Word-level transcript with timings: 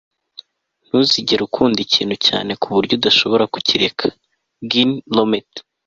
ntuzigere 0.85 1.41
ukunda 1.47 1.79
ikintu 1.85 2.15
cyane 2.27 2.51
ku 2.61 2.67
buryo 2.75 2.93
udashobora 2.95 3.43
kukireka- 3.53 4.05
ginni 4.71 4.97
rometty 5.15 5.61